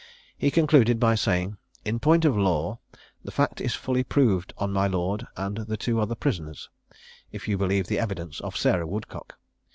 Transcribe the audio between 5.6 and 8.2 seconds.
two other prisoners, if you believe the